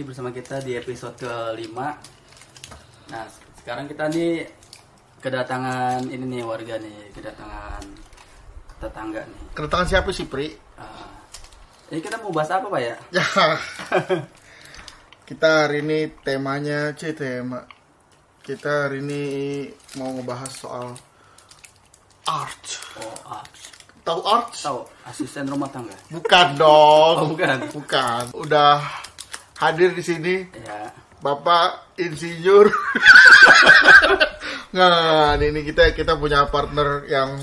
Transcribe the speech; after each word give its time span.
lagi 0.00 0.16
bersama 0.16 0.32
kita 0.32 0.64
di 0.64 0.72
episode 0.80 1.12
kelima. 1.20 1.92
Nah, 3.12 3.28
sekarang 3.60 3.84
kita 3.84 4.08
nih 4.08 4.48
kedatangan 5.20 6.08
ini 6.08 6.24
nih 6.24 6.40
warga 6.40 6.80
nih, 6.80 7.12
kedatangan 7.12 7.84
tetangga 8.80 9.20
nih. 9.28 9.52
Kedatangan 9.52 9.88
siapa 9.92 10.08
sih, 10.08 10.24
Pri? 10.24 10.56
Ah, 10.80 11.04
ini 11.92 12.00
kita 12.00 12.16
mau 12.16 12.32
bahas 12.32 12.48
apa 12.48 12.72
pak 12.72 12.80
ya? 12.80 12.96
Ya. 13.12 13.28
kita 15.28 15.68
hari 15.68 15.84
ini 15.84 16.08
temanya, 16.24 16.96
c 16.96 17.12
tema. 17.12 17.68
Kita 18.40 18.88
hari 18.88 19.04
ini 19.04 19.22
mau 20.00 20.16
ngebahas 20.16 20.48
soal 20.48 20.96
art. 22.24 22.64
Oh, 23.04 23.36
ah, 23.36 23.44
Tahu 24.00 24.20
art? 24.24 24.48
tahu 24.56 24.80
asisten 25.04 25.44
rumah 25.44 25.68
tangga. 25.68 25.92
Bukan 26.08 26.56
dong. 26.56 27.16
Oh, 27.20 27.28
bukan. 27.36 27.68
Bukan. 27.68 28.32
Udah 28.32 28.80
hadir 29.60 29.92
di 29.92 30.02
sini 30.02 30.34
Ya, 30.56 30.88
Bapak 31.20 31.92
Insinyur. 32.00 32.72
nggak. 34.72 35.36
Ini, 35.36 35.60
kita 35.68 35.92
kita 35.92 36.16
punya 36.16 36.48
partner 36.48 37.04
yang 37.04 37.36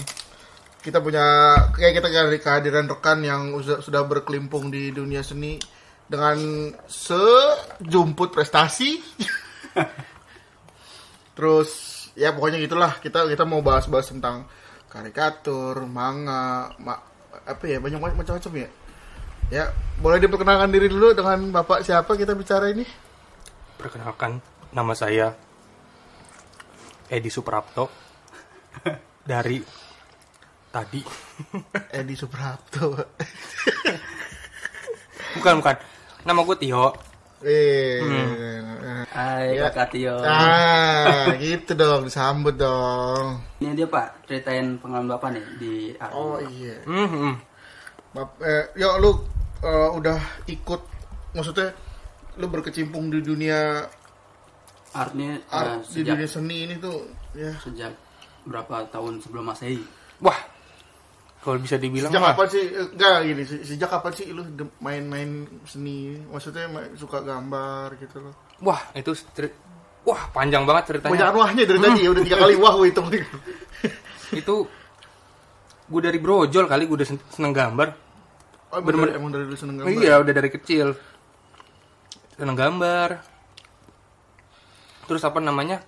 kita 0.82 0.98
punya 0.98 1.54
kayak 1.78 2.02
kita 2.02 2.08
dari 2.10 2.40
kehadiran 2.42 2.90
rekan 2.90 3.22
yang 3.22 3.54
sudah, 3.62 4.02
berkelimpung 4.08 4.74
di 4.74 4.90
dunia 4.90 5.22
seni 5.22 5.62
dengan 6.10 6.74
sejumput 6.90 8.34
prestasi. 8.34 8.98
Terus 11.38 11.70
ya 12.18 12.34
pokoknya 12.34 12.58
gitulah 12.58 12.98
kita 12.98 13.30
kita 13.30 13.46
mau 13.46 13.62
bahas-bahas 13.62 14.10
tentang 14.10 14.50
karikatur, 14.90 15.86
manga, 15.86 16.74
ma- 16.82 17.04
apa 17.46 17.62
ya 17.70 17.78
banyak 17.78 18.02
macam-macam 18.02 18.54
ya. 18.58 18.70
Ya, 19.48 19.72
boleh 20.04 20.20
diperkenalkan 20.20 20.76
diri 20.76 20.92
dulu 20.92 21.16
dengan 21.16 21.40
Bapak 21.56 21.80
siapa 21.80 22.20
kita 22.20 22.36
bicara 22.36 22.68
ini? 22.68 22.84
Perkenalkan, 23.80 24.44
nama 24.76 24.92
saya 24.92 25.32
Edi 27.08 27.32
Suprapto 27.32 27.88
dari 29.24 29.64
tadi. 30.68 31.00
Edi 31.96 32.16
Suprapto. 32.20 32.92
Bukan, 35.40 35.64
bukan. 35.64 35.76
Nama 36.28 36.40
gue 36.44 36.58
Tio. 36.60 36.92
Eh. 37.48 38.04
Hai 39.16 39.56
Ya. 39.56 39.72
Kakak 39.72 39.96
Tio. 39.96 40.20
Ah, 40.28 41.32
gitu 41.40 41.72
dong, 41.72 42.04
disambut 42.04 42.60
dong. 42.60 43.40
Ini 43.64 43.80
dia 43.80 43.88
pak, 43.88 44.28
ceritain 44.28 44.76
pengalaman 44.76 45.16
bapak 45.16 45.40
nih 45.40 45.46
di. 45.56 45.74
Oh 46.12 46.36
iya. 46.52 46.84
Hmm, 46.84 47.08
hmm. 47.08 47.34
Bap, 48.12 48.40
eh, 48.44 48.76
yo 48.76 48.98
lu 48.98 49.37
eh, 49.60 49.90
udah 49.92 50.18
ikut 50.46 50.82
maksudnya 51.32 51.74
lu 52.36 52.48
berkecimpung 52.48 53.10
di 53.10 53.20
dunia 53.20 53.86
Art 54.90 55.14
nih 55.14 55.38
eh, 55.38 55.42
art 55.50 55.86
di 55.86 56.02
sejak 56.02 56.16
dunia 56.16 56.28
seni 56.28 56.58
ini 56.64 56.76
tuh 56.78 57.06
ya. 57.32 57.54
sejak 57.60 57.94
berapa 58.44 58.88
tahun 58.88 59.20
sebelum 59.20 59.46
masehi? 59.46 59.84
Wah, 60.18 60.40
kalau 61.38 61.60
bisa 61.60 61.76
dibilang 61.76 62.10
Sejak 62.10 62.24
mah, 62.24 62.34
kapan 62.34 62.48
sih? 62.48 62.64
eh, 62.66 62.88
Enggak 62.88 63.16
gini, 63.22 63.44
se- 63.44 63.64
sejak 63.64 63.90
kapan 63.92 64.12
sih 64.16 64.26
lu 64.32 64.42
main-main 64.80 65.30
seni? 65.64 66.16
Maksudnya 66.24 66.66
ma- 66.68 66.90
suka 66.96 67.20
gambar 67.20 68.00
gitu 68.00 68.24
loh. 68.24 68.34
wah 68.58 68.82
itu 68.92 69.14
wah 70.02 70.32
panjang 70.32 70.64
banget 70.64 70.96
ceritanya. 70.96 71.14
Banyak 71.14 71.36
wahnya 71.36 71.64
dari 71.68 71.80
tadi 71.80 72.00
ya 72.02 72.10
udah 72.10 72.24
tiga 72.24 72.38
kali 72.40 72.56
wah 72.56 72.74
hitung. 72.80 73.08
Itu 74.32 74.56
gue 75.92 76.02
dari 76.02 76.18
brojol 76.18 76.66
kali 76.66 76.84
gue 76.84 76.98
udah 76.98 77.08
sen- 77.08 77.28
seneng 77.30 77.54
gambar. 77.54 78.07
Oh, 78.68 78.82
bener, 78.82 79.16
emang 79.16 79.32
dari 79.32 79.48
dulu 79.48 79.56
seneng 79.56 79.80
gambar. 79.80 79.96
Iya, 79.96 80.14
udah 80.20 80.34
dari 80.34 80.50
kecil. 80.50 80.92
Seneng 82.36 82.54
gambar. 82.54 83.10
Terus 85.08 85.24
apa 85.24 85.40
namanya? 85.40 85.80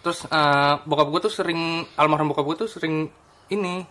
Terus 0.00 0.22
eh, 0.24 0.74
bokap 0.80 1.08
gue 1.08 1.20
tuh 1.22 1.32
sering 1.32 1.60
almarhum 1.94 2.30
bokap 2.30 2.44
gue 2.44 2.56
tuh 2.64 2.70
sering 2.70 3.08
ini 3.48 3.82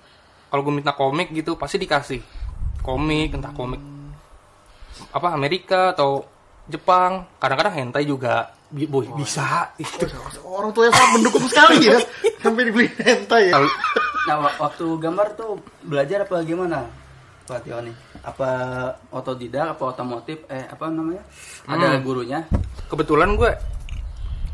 kalau 0.47 0.61
gue 0.61 0.73
minta 0.73 0.93
komik 0.93 1.33
gitu 1.33 1.57
pasti 1.57 1.77
dikasih 1.77 2.21
komik 2.79 3.33
entah 3.33 3.49
komik 3.49 3.81
apa 5.09 5.27
Amerika 5.29 5.89
atau 5.89 6.21
Jepang 6.63 7.25
kadang-kadang 7.37 7.73
hentai 7.75 8.05
juga 8.05 8.53
boy 8.69 9.09
bisa 9.13 9.73
itu 9.75 10.05
Orang 10.43 10.69
tua 10.71 10.87
yang 10.87 10.93
sangat 10.93 11.11
mendukung 11.17 11.45
sekali 11.45 11.77
ya. 11.83 11.97
Sampai 12.45 12.61
dibeli 12.63 12.87
hentai 12.93 13.49
ya. 13.49 13.57
Nah, 14.23 14.35
wa- 14.39 14.57
waktu 14.61 14.85
gambar 14.97 15.27
tuh 15.33 15.51
belajar 15.81 16.23
apa 16.23 16.39
gimana? 16.41 16.85
Pak 17.43 17.59
Tio 17.61 17.77
nih? 17.79 17.95
Apa 18.23 18.49
otodidak, 19.09 19.75
apa 19.75 19.83
otomotif, 19.85 20.47
eh 20.47 20.63
apa 20.63 20.87
namanya? 20.87 21.23
Ada 21.65 21.99
gurunya? 21.99 22.47
kebetulan 22.83 23.33
gue 23.33 23.49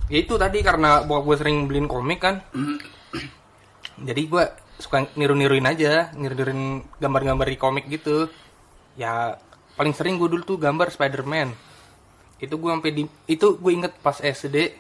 ya 0.08 0.18
itu 0.18 0.32
tadi 0.34 0.64
karena 0.64 1.04
bokap 1.04 1.24
gue 1.28 1.36
sering 1.38 1.68
beliin 1.68 1.86
komik 1.86 2.24
kan 2.24 2.40
jadi 4.00 4.22
gue 4.24 4.44
suka 4.80 5.12
niru-niruin 5.14 5.68
aja 5.68 6.08
niru-niruin 6.16 6.80
gambar-gambar 6.98 7.46
di 7.46 7.58
komik 7.60 7.86
gitu 7.92 8.32
ya 8.96 9.36
paling 9.76 9.92
sering 9.92 10.16
gue 10.16 10.32
dulu 10.32 10.44
tuh 10.46 10.58
gambar 10.58 10.88
Spider-Man 10.88 11.52
itu 12.40 12.56
gue 12.56 12.70
sampai 12.72 12.92
di 12.96 13.04
itu 13.28 13.60
gue 13.60 13.72
inget 13.76 13.92
pas 14.00 14.16
SD 14.16 14.72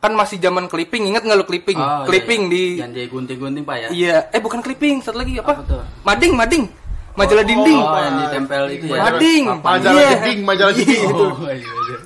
kan 0.00 0.16
masih 0.16 0.40
zaman 0.40 0.64
clipping 0.64 1.12
inget 1.12 1.20
nggak 1.20 1.36
lu 1.36 1.44
clipping 1.44 1.76
Oh, 1.76 1.84
iya, 2.02 2.08
clipping 2.08 2.42
iya. 2.48 2.50
di 2.50 2.64
yang 2.80 2.92
digunting-gunting 2.96 3.64
Pak 3.68 3.76
ya? 3.76 3.88
iya 3.92 4.16
eh 4.32 4.40
bukan 4.40 4.64
clipping 4.64 5.04
satu 5.04 5.20
lagi 5.20 5.36
apa, 5.36 5.60
Apa 5.60 5.62
tuh? 5.68 5.84
mading 6.08 6.32
mading 6.32 6.64
majalah 7.12 7.42
dinding 7.42 7.78
Oh, 7.78 7.96
yang 7.96 8.16
ditempel 8.20 8.62
itu 8.70 8.84
ya? 8.88 9.00
Mading. 9.04 9.42
Papan. 9.50 9.70
Majalah 9.72 9.94
Iya. 9.96 10.10
jeding, 10.14 10.38
majalah 10.42 10.72
jeding 10.72 11.00
itu. 11.02 11.24
Oh, 11.24 11.36
iya, 11.44 11.56
iya. 11.56 11.98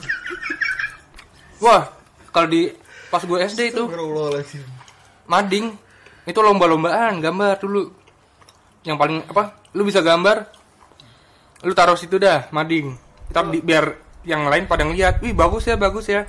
wah 1.58 1.82
kalau 2.28 2.46
di 2.46 2.68
pas 3.08 3.20
gue 3.20 3.38
SD 3.40 3.60
itu 3.70 3.82
mading 5.24 5.66
itu 6.24 6.38
lomba-lombaan 6.38 7.18
gambar 7.18 7.56
dulu 7.58 7.88
yang 8.82 8.94
paling 8.94 9.24
apa 9.24 9.56
lu 9.72 9.82
bisa 9.82 10.00
gambar 10.00 10.44
lu 11.60 11.72
taruh 11.72 11.94
situ 11.94 12.18
dah 12.18 12.48
mading 12.50 12.92
ntar 13.26 13.48
di- 13.48 13.60
biar 13.60 13.96
yang 14.22 14.44
lain 14.44 14.64
pada 14.64 14.84
ngeliat 14.84 15.20
wih 15.20 15.32
bagus 15.32 15.64
ya 15.64 15.76
bagus 15.76 16.04
ya 16.06 16.28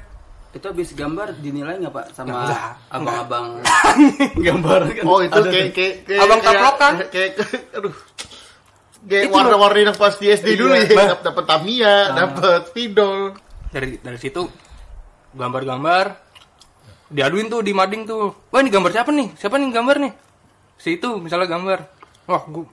Itu 0.51 0.71
habis 0.71 0.93
gambar 0.93 1.35
dinilai 1.35 1.75
nggak 1.77 1.91
Pak 1.91 2.05
sama 2.13 2.47
abang-abang 2.87 3.59
gambar 4.47 4.79
kan? 4.89 5.03
Oh 5.03 5.19
itu 5.19 5.35
kayak 5.43 5.69
kayak 5.73 5.93
kayak 6.05 6.21
Abang 6.21 6.39
kayak- 6.39 6.55
taplokan. 6.55 6.93
Kayak 7.11 7.31
aduh. 7.73 7.95
Kayak 9.05 9.23
Itu 9.23 9.33
warna-warni 9.33 9.81
yang 9.83 9.93
pas 9.93 10.13
di 10.13 10.27
SD 10.27 10.47
dulu 10.55 10.73
ya, 10.73 10.85
Bah. 10.89 11.05
dapat 11.13 11.21
dapat 11.23 11.45
Tamiya, 11.45 11.95
dapat 12.11 12.61
Spidol. 12.69 13.37
dari 13.69 13.99
dari 13.99 14.17
situ 14.17 14.49
gambar-gambar 15.31 16.05
diaduin 17.07 17.47
tuh 17.47 17.59
di 17.59 17.69
mading 17.69 18.03
tuh 18.03 18.33
wah 18.47 18.59
ini 18.59 18.71
gambar 18.71 18.89
siapa 18.89 19.11
nih 19.11 19.35
siapa 19.35 19.55
nih 19.55 19.67
gambar 19.69 19.95
nih 19.99 20.13
si 20.75 20.95
itu 20.95 21.19
misalnya 21.19 21.45
gambar 21.45 21.79
wah 22.25 22.43
gua 22.45 22.65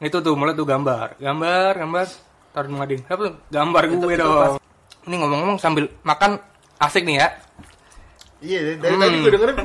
itu 0.00 0.18
tuh 0.18 0.34
mulai 0.34 0.52
tuh 0.52 0.64
gambar 0.64 1.14
gambar 1.14 1.72
gambar 1.76 2.06
taruh 2.50 2.66
di 2.66 2.74
mading 2.74 3.00
apa 3.04 3.20
tuh 3.22 3.34
gambar 3.46 3.82
gue 3.86 3.98
itu 4.08 4.16
dong 4.16 4.56
ini 5.04 5.14
ngomong-ngomong 5.14 5.58
sambil 5.58 5.84
makan 6.00 6.40
asik 6.78 7.04
nih 7.04 7.16
ya 7.18 7.28
Iya, 8.40 8.80
dari, 8.80 8.88
Hmm. 8.90 9.04
tadi 9.04 9.16
gue 9.18 9.30
dengerin 9.30 9.58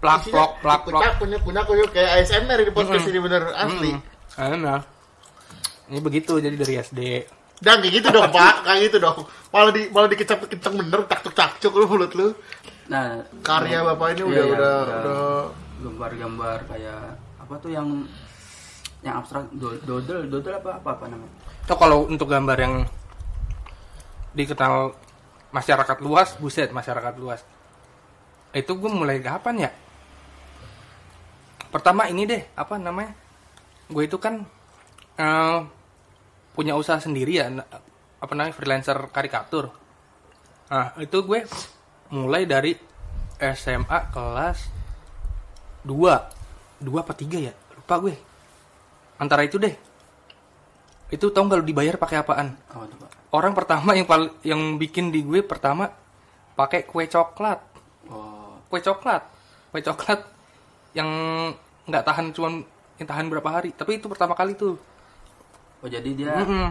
Plak, 0.00 0.22
plok, 0.24 0.50
plak, 0.62 0.80
kucak, 0.86 1.12
kunyuk, 1.18 1.42
kunyuk, 1.42 1.64
kunyuk, 1.66 1.90
kayak 1.90 2.24
ASMR 2.24 2.62
di 2.62 2.70
podcast 2.70 3.04
ini 3.04 3.20
bener 3.20 3.52
asli. 3.52 3.92
Enak. 4.32 4.80
Ini 5.90 5.98
begitu 5.98 6.38
jadi 6.38 6.54
dari 6.54 6.74
SD. 6.78 7.00
Dan 7.60 7.84
kayak 7.84 7.92
gitu 7.92 8.08
dong 8.08 8.30
pak, 8.30 8.64
kayak 8.64 8.80
gitu 8.88 8.96
dong. 8.98 9.26
Malah 9.50 9.68
di 9.68 9.90
malah 9.90 10.08
dikecap 10.08 10.40
kenceng 10.46 10.80
bener, 10.80 11.04
taktuk 11.04 11.34
takcuk 11.34 11.74
lu 11.74 11.84
mulut 11.84 12.12
lu. 12.14 12.32
Nah, 12.88 13.20
Karya 13.42 13.84
bapak 13.84 14.14
ini 14.14 14.22
Iya, 14.22 14.24
udah 14.24 14.34
iya, 14.40 14.44
udah 14.48 14.74
udah. 14.80 14.96
udah 14.96 15.24
gambar-gambar 15.80 16.58
kayak 16.66 17.00
apa 17.36 17.54
tuh 17.58 17.70
yang 17.70 17.88
yang 19.00 19.16
abstrak 19.16 19.48
do- 19.50 19.80
dodel 19.82 20.28
dodel 20.28 20.54
apa 20.56 20.76
apa 20.76 20.88
apa 20.92 21.04
namanya 21.08 21.32
So 21.64 21.72
kalau 21.74 22.04
untuk 22.04 22.28
gambar 22.28 22.56
yang 22.56 22.74
dikenal 24.32 24.92
masyarakat 25.50 25.98
luas, 26.00 26.34
buset 26.36 26.70
masyarakat 26.70 27.14
luas. 27.16 27.42
Itu 28.50 28.74
gue 28.74 28.90
mulai 28.90 29.18
kapan 29.18 29.66
ya? 29.66 29.70
Pertama 31.70 32.06
ini 32.06 32.26
deh, 32.26 32.42
apa 32.54 32.74
namanya? 32.76 33.14
Gue 33.86 34.06
itu 34.06 34.18
kan 34.18 34.42
eh, 35.14 35.58
punya 36.60 36.76
usaha 36.76 37.00
sendiri 37.00 37.40
ya, 37.40 37.48
apa 38.20 38.32
namanya 38.36 38.52
freelancer 38.52 39.00
karikatur. 39.08 39.72
Nah 40.68 40.92
itu 41.00 41.24
gue 41.24 41.48
mulai 42.12 42.44
dari 42.44 42.76
SMA 43.40 44.12
kelas 44.12 44.68
2 45.88 45.88
2 45.88 47.00
apa 47.00 47.12
3 47.16 47.48
ya? 47.48 47.56
Lupa 47.72 47.96
gue. 48.04 48.12
Antara 49.16 49.40
itu 49.48 49.56
deh. 49.56 49.72
Itu 51.08 51.32
tau 51.32 51.48
nggak 51.48 51.64
lu 51.64 51.66
dibayar 51.66 51.96
pakai 51.96 52.20
apaan? 52.20 52.54
apa 52.68 52.84
tuh 52.86 52.98
pak 53.00 53.10
Orang 53.32 53.56
pertama 53.56 53.96
yang 53.96 54.04
pal- 54.04 54.36
yang 54.44 54.76
bikin 54.76 55.08
di 55.08 55.24
gue 55.24 55.40
pertama 55.40 55.88
pakai 56.52 56.84
kue 56.84 57.08
coklat. 57.08 57.56
oh 58.12 58.60
Kue 58.68 58.84
coklat. 58.84 59.24
Kue 59.72 59.80
coklat 59.80 60.20
yang 60.92 61.08
nggak 61.88 62.04
tahan 62.04 62.36
cuman 62.36 62.62
yang 63.00 63.08
tahan 63.08 63.32
berapa 63.32 63.48
hari, 63.48 63.72
tapi 63.72 63.96
itu 63.96 64.12
pertama 64.12 64.36
kali 64.36 64.52
tuh. 64.52 64.76
Oh 65.80 65.88
jadi 65.88 66.10
dia 66.10 66.32
Mm-mm. 66.34 66.68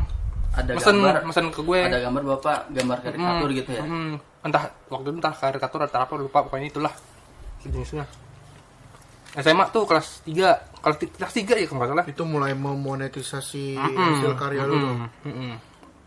ada 0.51 0.71
mesen 0.71 0.95
gambar. 0.97 1.15
mesen 1.23 1.45
ke 1.49 1.61
gue. 1.61 1.79
Ada 1.81 1.99
gambar 2.01 2.21
bapak 2.27 2.57
gambar 2.69 2.97
karikatur 2.99 3.49
gitu 3.51 3.69
ya? 3.71 3.83
Hmm, 3.83 4.13
entah 4.41 4.63
waktu 4.87 5.07
itu 5.07 5.17
entah 5.17 5.33
karikatur 5.33 5.81
atau 5.83 5.99
apa 5.99 6.13
lupa 6.15 6.39
pokoknya 6.41 6.67
itulah. 6.67 6.93
Jenisnya 7.59 8.05
SMA 9.31 9.61
tuh 9.69 9.85
kelas 9.85 10.25
3 10.25 10.57
kelas, 10.81 10.97
ti- 10.97 11.11
kelas 11.11 11.33
3 11.33 11.53
ya 11.53 11.65
kalau 11.65 11.77
nggak 11.77 11.89
salah. 11.91 12.05
Itu 12.05 12.23
mulai 12.23 12.53
memonetisasi 12.55 13.77
hasil 13.77 14.31
karya 14.35 14.63
lu. 14.63 14.73
Hmm, 14.73 15.05
hmm, 15.21 15.33
hmm. 15.33 15.53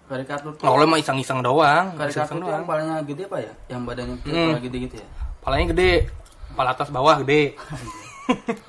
karikatur 0.05 0.51
tuh 0.53 0.65
Awalnya 0.65 0.87
mah 0.89 0.99
iseng-iseng 0.99 1.39
doang. 1.39 1.95
Karikatur 1.95 2.27
iseng 2.27 2.39
tuh 2.41 2.51
yang 2.51 2.65
palanya 2.65 2.99
gede 3.01 3.23
apa 3.25 3.39
ya? 3.39 3.53
Yang 3.69 3.81
badannya 3.85 4.17
kecil 4.19 4.35
Hmm. 4.35 4.59
gede 4.61 4.79
gitu 4.81 4.95
ya? 4.97 5.07
Palanya 5.39 5.67
gede. 5.71 5.93
Kepala 6.49 6.71
atas 6.73 6.89
bawah 6.89 7.17
gede. 7.19 7.43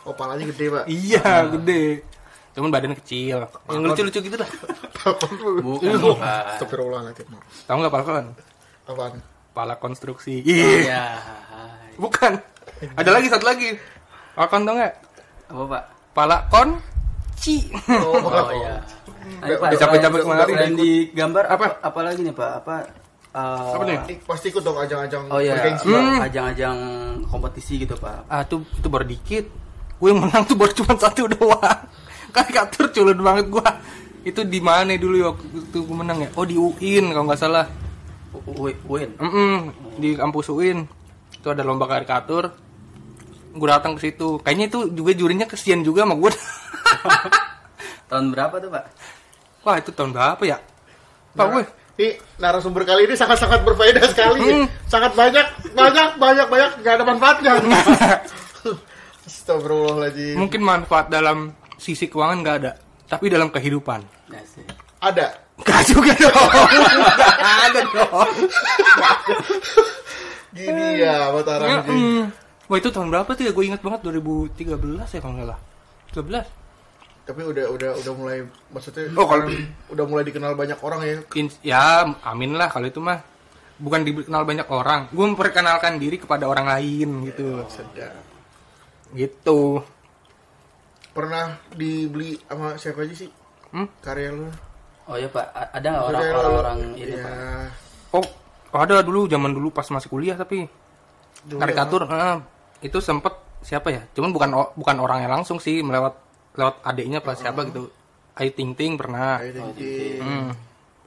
Oh, 0.00 0.14
palanya 0.16 0.48
gede, 0.48 0.66
Pak. 0.68 0.84
iya 0.88 1.22
gede 1.46 2.02
cuman 2.50 2.68
badannya 2.68 2.98
kecil. 2.98 3.46
Yang 3.68 3.80
lucu-lucu 3.84 4.18
gitu 4.26 4.36
lah 4.36 4.50
bukan 5.62 6.18
maaf. 6.18 6.60
tahu 7.64 7.76
nggak 7.78 7.92
palkon 7.92 8.26
Apaan? 8.84 9.12
pala 9.50 9.74
konstruksi. 9.76 10.42
Iya 10.42 10.66
iya. 10.82 11.02
Bukan. 12.02 12.32
Ada 12.96 13.10
lagi 13.12 13.28
satu 13.28 13.44
lagi. 13.44 13.76
Palkon 14.32 14.64
tau 14.64 14.74
nggak 14.74 14.94
apa 15.48 15.64
pak? 15.66 15.82
Pala 16.10 16.36
konci 16.48 17.70
Oh, 17.86 18.18
oh 18.18 18.50
iya. 18.52 18.80
Ayo, 19.44 19.60
Udah- 19.60 19.76
capek-capek 19.76 20.20
kemarin. 20.24 20.48
selain 20.48 20.74
di 20.74 20.90
gambar 21.12 21.44
Apa? 21.44 21.54
apa 21.54 21.66
apa 21.86 22.00
lagi 22.02 22.20
nih 22.24 22.32
pak? 22.32 22.50
Apa 22.64 22.74
eh, 23.30 23.72
Apa 23.76 23.82
nih? 23.84 23.96
Pasti 24.24 24.48
ikut 24.48 24.62
dong 24.64 24.74
ajang-ajang 24.74 25.28
oh 25.28 25.38
iya. 25.38 25.54
Hmm. 25.84 26.24
ajang-ajang 26.24 26.76
kompetisi 27.28 27.78
gitu 27.78 27.94
pak. 27.94 28.26
Ah 28.26 28.42
tuh 28.42 28.64
itu 28.64 28.88
baru 28.88 29.04
dikit. 29.04 29.44
Gue 30.00 30.08
yang 30.10 30.24
menang 30.24 30.48
tuh 30.48 30.56
baru 30.56 30.72
cuma 30.72 30.96
satu 30.96 31.28
doang 31.28 31.80
karikatur 32.30 32.90
culun 32.90 33.18
banget 33.18 33.46
gue 33.48 33.68
itu 34.20 34.40
di 34.44 34.60
mana 34.60 34.92
dulu 34.94 35.14
ya 35.16 35.26
waktu 35.30 35.44
itu 35.48 35.78
gue 35.80 35.96
menang 35.96 36.18
ya? 36.20 36.28
Oh 36.34 36.44
di 36.44 36.54
UIN 36.54 37.10
kalau 37.10 37.24
nggak 37.24 37.40
salah. 37.40 37.66
U- 38.30 38.62
U- 38.62 38.80
Win 38.86 39.10
Mm-mm, 39.16 39.54
di 39.96 40.14
kampus 40.14 40.48
UIN 40.48 40.86
itu 41.32 41.46
ada 41.46 41.60
lomba 41.60 41.84
karikatur 41.84 42.54
gue 43.50 43.66
datang 43.66 43.96
ke 43.96 44.06
situ. 44.06 44.38
Kayaknya 44.38 44.66
itu 44.68 44.78
juga 44.92 45.10
jurinya 45.12 45.44
kesian 45.44 45.82
juga 45.82 46.06
sama 46.06 46.14
gue 46.14 46.30
tahun 48.08 48.30
berapa 48.30 48.54
tuh 48.56 48.70
pak? 48.70 48.84
Wah 49.60 49.76
itu 49.76 49.90
tahun 49.90 50.10
berapa 50.10 50.42
ya? 50.42 50.58
Pak 51.32 51.46
gue 51.48 51.64
Ini 51.96 52.08
narasumber 52.38 52.82
kali 52.82 53.04
ini 53.04 53.12
sangat-sangat 53.12 53.60
berfaedah 53.60 54.04
sekali. 54.08 54.40
Hmm. 54.40 54.66
Sangat 54.86 55.12
banyak, 55.12 55.44
banyak, 55.74 56.16
banyak, 56.16 56.46
banyak. 56.48 56.70
Nggak 56.80 56.94
ada 56.96 57.04
manfaatnya. 57.04 57.52
Astagfirullahaladzim. 59.26 60.34
mungkin 60.36 60.60
manfaat 60.60 61.06
dalam 61.08 61.52
sisi 61.80 62.06
keuangan 62.06 62.38
nggak 62.38 62.56
ada 62.60 62.72
tapi 63.08 63.26
dalam 63.26 63.48
kehidupan 63.48 64.04
ya 64.28 64.44
sih 64.44 64.62
Ada. 65.00 65.32
Gak 65.60 65.80
juga 65.88 66.12
dong 66.14 66.32
Gak 67.40 67.58
ada 67.66 67.80
dong 67.82 68.28
Gini 70.50 71.00
ya, 71.00 71.30
Mataram. 71.30 71.64
Ya, 71.64 71.78
mm. 71.86 72.22
Wah 72.66 72.76
itu 72.76 72.90
tahun 72.90 73.08
berapa 73.08 73.30
tuh 73.32 73.44
ya? 73.46 73.52
Gue 73.52 73.64
inget 73.64 73.80
banget 73.80 74.02
2013 74.04 74.60
ya 75.08 75.20
kalau 75.20 75.34
nggak 75.34 75.46
salah. 75.46 75.60
13. 76.12 76.46
Tapi 77.24 77.40
udah 77.40 77.66
udah 77.70 77.90
udah 77.96 78.12
mulai 78.12 78.38
maksudnya 78.68 79.06
Oh, 79.14 79.24
kalau- 79.24 79.46
udah 79.88 80.04
mulai 80.04 80.24
dikenal 80.26 80.52
banyak 80.52 80.78
orang 80.80 81.00
ya. 81.00 81.16
In- 81.34 81.60
ya 81.62 81.82
amin 82.24 82.54
lah 82.54 82.66
kalau 82.66 82.86
itu 82.86 82.98
mah. 82.98 83.22
Bukan 83.78 84.02
dikenal 84.02 84.42
banyak 84.44 84.68
orang. 84.68 85.08
Gue 85.08 85.24
memperkenalkan 85.24 85.96
diri 85.96 86.18
kepada 86.18 86.44
orang 86.44 86.66
lain 86.68 87.24
gitu. 87.24 87.64
Sedap. 87.66 88.12
Gitu. 89.10 89.80
Pernah 91.10 91.58
dibeli 91.74 92.38
sama 92.46 92.78
siapa 92.78 93.02
aja 93.02 93.14
sih? 93.14 93.30
Hmm? 93.70 93.86
Karya 94.02 94.30
lu? 94.34 94.46
oh 95.10 95.18
iya 95.18 95.26
pak 95.26 95.42
A- 95.50 95.70
ada 95.74 96.06
orang-orang 96.06 96.94
ini 96.94 97.18
ya, 97.18 97.26
pak 97.26 97.66
Oh 98.14 98.24
ada 98.78 99.02
dulu 99.02 99.26
zaman 99.26 99.50
dulu 99.50 99.74
pas 99.74 99.82
masih 99.90 100.06
kuliah 100.06 100.38
tapi 100.38 100.70
dulu 101.42 101.58
karikatur 101.58 102.06
eh, 102.06 102.38
itu 102.86 103.02
sempet 103.02 103.34
siapa 103.58 103.90
ya? 103.90 104.06
Cuman 104.14 104.30
bukan 104.30 104.50
bukan 104.78 104.96
orangnya 105.02 105.26
langsung 105.26 105.58
sih 105.58 105.82
melewat 105.82 106.14
lewat 106.54 106.86
adiknya 106.86 107.18
pas 107.18 107.34
siapa 107.34 107.66
gitu. 107.66 107.90
Ayu 108.38 108.54
Ting 108.54 108.72
Ting 108.78 108.94
pernah. 108.94 109.42
Kayak 109.42 109.54
Ting-Ting. 109.58 110.22
Hmm. 110.22 110.48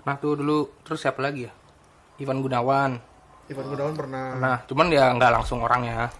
Nah 0.03 0.15
tuh 0.19 0.35
dulu 0.35 0.69
terus 0.83 0.99
siapa 0.99 1.23
lagi 1.23 1.47
ya? 1.47 1.51
Ivan 2.19 2.43
Gunawan. 2.43 2.91
Ivan 3.47 3.65
Gunawan 3.71 3.93
pernah. 3.95 4.27
Nah, 4.37 4.57
cuman 4.67 4.87
ya 4.91 5.09
nggak 5.15 5.31
langsung 5.33 5.63
orangnya 5.63 6.11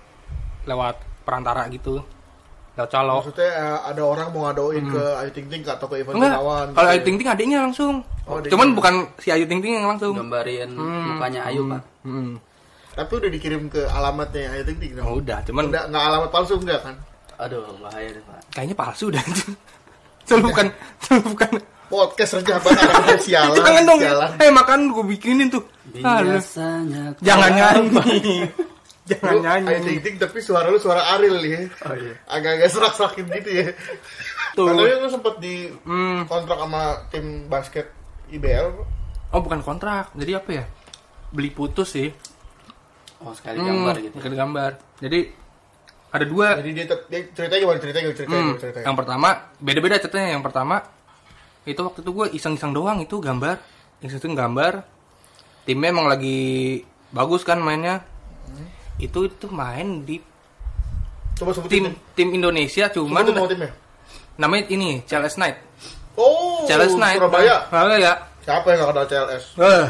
lewat 0.64 1.00
perantara 1.28 1.68
gitu. 1.70 2.02
Lewat 2.74 2.90
calo. 2.90 3.22
Maksudnya 3.22 3.50
eh, 3.50 3.78
ada 3.86 4.02
orang 4.02 4.28
mau 4.30 4.42
ngadoin 4.44 4.84
ke 4.84 5.04
Ayu 5.16 5.30
Ting 5.30 5.46
Ting 5.46 5.62
atau 5.64 5.86
ke 5.86 5.96
Ivan 5.96 6.12
Hmm. 6.12 6.20
Enggak. 6.20 6.34
Gunawan. 6.36 6.68
Kalau 6.70 6.84
gitu 6.84 6.90
Ayu. 6.92 7.04
Ting 7.04 7.16
Ting 7.16 7.30
adiknya 7.30 7.60
langsung. 7.62 7.94
Oh, 8.24 8.36
adiknya. 8.36 8.52
cuman 8.52 8.68
bukan 8.74 8.94
si 9.18 9.28
Ayu 9.30 9.46
Ting 9.46 9.60
Ting 9.60 9.74
yang 9.76 9.88
langsung. 9.88 10.14
gambarin 10.14 10.70
mukanya 10.74 11.42
Ayu 11.46 11.62
pak 11.68 11.82
Hmm. 12.02 12.42
Tapi 12.94 13.12
udah 13.12 13.30
dikirim 13.32 13.64
ke 13.68 13.82
alamatnya 13.86 14.54
Ayu 14.54 14.64
Ting 14.64 14.78
Ting. 14.78 14.92
Oh, 15.00 15.18
udah, 15.18 15.42
cuman 15.44 15.70
Enggak, 15.70 15.84
enggak 15.88 16.04
alamat 16.04 16.30
palsu 16.30 16.54
enggak 16.56 16.82
kan? 16.82 16.96
aduh 17.34 17.66
bahaya 17.78 18.10
deh 18.10 18.24
pak 18.24 18.40
kayaknya 18.52 18.76
palsu 18.76 19.10
dah. 19.10 19.22
Selalu 20.24 20.44
bukan, 20.50 20.66
selalu 21.00 21.24
bukan. 21.30 21.52
Podcast 21.84 22.32
rejaban 22.36 22.74
anak 22.74 23.20
sialan. 23.20 23.54
Jangan 23.60 23.84
dong. 23.84 24.00
sialan. 24.00 24.30
Eh, 24.40 24.50
makan 24.50 24.80
gue 24.90 25.06
bikinin 25.08 25.48
tuh. 25.48 25.62
Biasanya 25.94 27.14
Jangan 27.20 27.52
nyanyi. 27.52 28.50
Jangan 29.04 29.30
Lu 29.30 29.40
nyanyi. 29.42 29.68
Ayu 29.70 29.84
Ting 29.84 30.00
Ting 30.00 30.16
tapi 30.16 30.40
suara 30.40 30.68
lu 30.68 30.80
suara 30.80 31.04
Ariel 31.12 31.38
ya. 31.40 31.60
oh 31.84 31.94
iya 31.94 32.16
Agak-agak 32.26 32.70
serak-serakin 32.70 33.26
gitu 33.34 33.50
ya. 33.52 33.66
Tuh. 34.54 34.68
Katanya 34.70 34.96
lu 34.98 35.10
sempet 35.10 35.36
di 35.38 35.56
Hmm. 35.84 36.24
kontrak 36.24 36.56
sama 36.56 36.82
tim 37.10 37.26
basket 37.46 37.92
IBL. 38.30 38.68
Oh, 39.30 39.42
bukan 39.42 39.60
kontrak. 39.60 40.14
Jadi 40.14 40.32
apa 40.32 40.50
ya? 40.54 40.64
Beli 41.30 41.50
putus 41.50 41.92
sih. 41.92 42.10
oh 43.20 43.32
sekali 43.32 43.56
gambar 43.58 43.96
gitu 44.00 44.16
Sekali 44.16 44.36
gambar. 44.36 44.72
Jadi 45.00 45.20
ada 46.10 46.26
dua 46.26 46.48
Jadi 46.60 46.70
dia, 46.74 46.86
dia 47.08 47.22
ceritanya 47.30 47.60
gimana? 47.62 47.80
Ceritanya 47.80 48.04
gimana? 48.04 48.16
Ceritanya 48.16 48.36
Hmm, 48.36 48.46
gimana? 48.46 48.62
Ceritanya. 48.62 48.86
yang 48.86 48.96
pertama 48.96 49.30
beda-beda 49.58 49.96
ceritanya. 49.98 50.30
Yang 50.32 50.44
pertama 50.44 50.76
itu 51.64 51.80
waktu 51.82 52.00
itu 52.00 52.12
gue 52.14 52.26
iseng-iseng 52.34 52.72
doang 52.72 53.00
itu 53.00 53.16
gambar, 53.18 53.56
iseng-iseng 54.00 54.32
gambar. 54.34 54.84
Timnya 55.64 55.90
emang 55.90 56.06
lagi 56.06 56.84
bagus 57.10 57.42
kan 57.42 57.58
mainnya. 57.58 58.04
Itu 58.98 59.26
itu 59.26 59.48
main 59.48 60.02
di 60.02 60.22
Coba 61.34 61.50
sebutin. 61.52 61.70
tim 61.70 61.86
tim 62.14 62.30
Indonesia 62.32 62.86
cuman 62.88 63.22
Sebutin 63.22 63.36
nama 63.36 63.48
timnya. 63.50 63.72
namanya 64.36 64.64
ini 64.70 64.90
CLS 65.04 65.36
Knight. 65.36 65.58
Oh, 66.14 66.62
CLS 66.64 66.94
Knight. 66.94 67.18
Surabaya. 67.18 67.56
Surabaya. 67.68 68.14
Siapa 68.40 68.68
yang 68.70 68.80
gak 68.80 68.90
kenal 68.92 69.06
CLS? 69.08 69.44
Eh. 69.58 69.86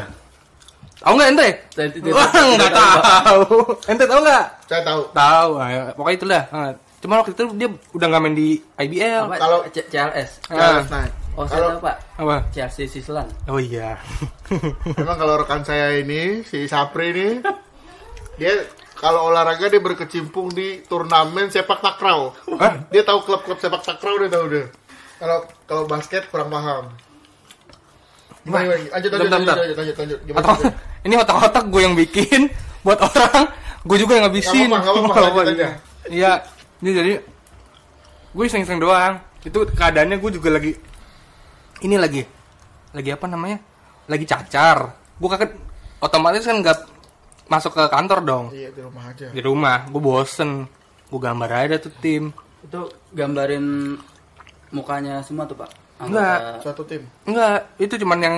Tahu 0.96 1.14
nggak 1.14 1.28
ente? 1.28 1.48
Saya 1.68 1.88
tidak- 1.90 2.14
Wah, 2.16 2.30
tidak 2.32 2.48
nggak 2.56 2.72
tahu, 2.72 2.96
tahu. 3.04 3.56
Ente 3.84 4.04
tahu 4.06 4.20
nggak? 4.22 4.44
Saya 4.64 4.80
tahu. 4.82 5.00
Tahu. 5.12 5.50
Pokoknya 5.92 6.16
itulah. 6.16 6.42
Ah, 6.48 6.70
Cuma 6.96 7.20
waktu 7.20 7.36
itu 7.36 7.44
dia 7.54 7.68
udah 7.92 8.06
nggak 8.08 8.22
main 8.22 8.32
di 8.32 8.48
IBL. 8.78 9.28
apa 9.28 9.36
Kalau- 9.36 9.62
C- 9.68 9.84
CLS 9.84 10.30
Ah. 10.48 10.80
CLS 10.80 10.88
Knight. 10.88 11.12
oh 11.34 11.44
saya 11.44 11.58
Kalau 11.58 11.68
tahu 11.68 11.80
pak 11.82 11.96
Apa? 12.16 12.36
Chelsea 12.48 12.86
Sislan 12.86 13.28
Oh 13.44 13.58
iya. 13.58 14.00
memang 14.88 15.18
kalau 15.18 15.34
rekan 15.36 15.60
saya 15.60 15.92
ini 15.92 16.40
si 16.42 16.64
Sapri 16.64 17.10
ini 17.10 17.28
dia 18.34 18.54
kalau 18.94 19.30
olahraga 19.30 19.66
dia 19.66 19.82
berkecimpung 19.82 20.54
di 20.54 20.82
turnamen 20.86 21.50
sepak 21.50 21.82
takraw. 21.82 22.32
Hah? 22.58 22.86
Dia 22.88 23.02
tahu 23.02 23.26
klub-klub 23.26 23.58
sepak 23.58 23.82
takraw 23.82 24.16
dia 24.22 24.30
tahu 24.30 24.44
dia. 24.50 24.66
Kalau 25.18 25.38
kalau 25.66 25.82
basket 25.90 26.26
kurang 26.30 26.50
paham. 26.50 26.90
Gimana, 28.44 28.76
gimana? 28.76 28.92
Lanjut, 28.92 29.10
lanjut, 29.10 29.30
lanjut, 29.30 29.48
lanjut, 29.56 29.76
lanjut, 29.76 29.96
lanjut. 29.98 30.18
Gimana? 30.28 30.44
Atau 30.44 30.54
ini 31.04 31.14
otak-otak 31.16 31.64
gue 31.72 31.80
yang 31.80 31.94
bikin 31.96 32.40
buat 32.84 33.00
orang, 33.00 33.48
gue 33.88 33.96
juga 33.96 34.12
yang 34.20 34.24
ngabisin. 34.28 34.68
Nggak 34.68 34.92
apa-apa. 34.92 35.40
Iya, 36.12 36.44
ini 36.84 36.90
jadi 36.92 37.12
gue 38.34 38.44
iseng-iseng 38.44 38.78
doang. 38.78 39.18
Itu 39.44 39.64
keadaannya 39.68 40.20
gue 40.20 40.30
juga 40.40 40.48
lagi 40.52 40.72
ini 41.84 41.96
lagi 42.00 42.24
lagi 42.92 43.10
apa 43.12 43.26
namanya? 43.28 43.58
Lagi 44.08 44.24
cacar. 44.28 44.92
Gue 45.16 45.28
kaget 45.32 45.52
otomatis 46.04 46.44
kan 46.44 46.60
nggak 46.60 46.78
masuk 47.46 47.76
ke 47.76 47.84
kantor 47.88 48.18
dong. 48.24 48.44
Iya 48.50 48.72
di 48.72 48.80
rumah 48.80 49.04
aja. 49.08 49.26
Di 49.28 49.40
rumah, 49.40 49.78
gue 49.86 50.00
bosen. 50.00 50.50
Gue 51.08 51.20
gambar 51.20 51.50
aja 51.50 51.76
tuh 51.78 51.92
tim. 51.98 52.32
itu 52.64 52.80
gambarin 53.12 53.92
mukanya 54.72 55.20
semua 55.20 55.44
tuh 55.44 55.52
pak 55.54 55.68
Enggak. 56.00 56.64
Suatu 56.64 56.82
tim. 56.88 57.04
Enggak, 57.28 57.76
itu 57.76 57.94
cuman 58.00 58.18
yang 58.18 58.36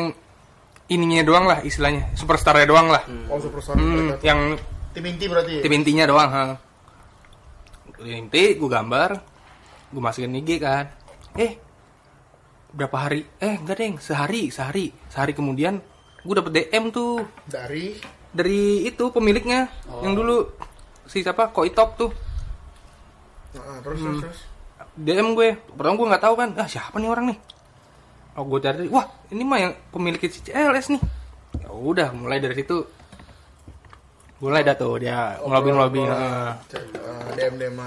ininya 0.87 1.23
doang 1.23 1.47
lah 1.47 1.63
istilahnya. 1.63 2.11
Superstarnya 2.13 2.67
doang 2.67 2.91
lah. 2.91 3.07
Oh 3.31 3.39
superstar. 3.39 3.79
Hmm, 3.79 4.19
yang 4.21 4.59
Tim 4.91 5.05
inti 5.07 5.31
berarti. 5.31 5.63
tim 5.63 5.73
intinya 5.73 6.05
doang 6.05 6.29
ha. 6.29 6.45
Tim 7.97 8.17
inti 8.19 8.59
gue 8.59 8.67
gambar 8.69 9.11
gue 9.87 10.03
masukin 10.03 10.35
IG 10.35 10.59
kan 10.59 10.91
eh 11.39 11.57
berapa 12.69 12.97
hari 12.99 13.23
eh 13.39 13.55
enggak 13.57 13.79
deng 13.79 13.95
sehari 13.97 14.51
sehari 14.51 14.91
sehari 15.07 15.33
kemudian 15.33 15.79
gue 16.21 16.35
dapet 16.35 16.53
DM 16.67 16.91
tuh 16.91 17.23
Dari 17.47 17.95
dari 18.37 18.85
itu 18.85 19.09
pemiliknya 19.09 19.73
yang 20.05 20.13
dulu. 20.13 20.45
Si 21.09 21.25
siapa? 21.25 21.49
Koitop 21.49 21.97
tuh. 21.97 22.11
Nah, 23.57 23.81
terus 23.81 23.99
terus 24.05 24.19
terus. 24.29 24.41
DM 25.01 25.33
gue. 25.33 25.57
Pertama 25.73 25.97
gue 25.97 26.07
nggak 26.13 26.25
tahu 26.29 26.35
kan. 26.37 26.51
Ah 26.61 26.69
siapa 26.69 27.01
nih 27.01 27.09
orang 27.09 27.33
nih? 27.33 27.39
Oh 28.37 28.45
gue 28.45 28.61
cari 28.61 28.93
wah 28.93 29.09
ini 29.33 29.43
mah 29.49 29.59
yang 29.65 29.73
pemilik 29.89 30.21
CLS 30.21 30.93
nih. 30.93 31.03
Ya 31.65 31.73
udah 31.73 32.13
mulai 32.13 32.37
dari 32.37 32.53
situ. 32.53 32.85
Mulai 34.45 34.61
dah 34.61 34.77
tuh 34.77 35.01
dia 35.01 35.41
ngelobi 35.41 35.69
ngelobi 35.73 36.01
Uh, 36.05 36.53
DM 37.33 37.57
DM 37.57 37.81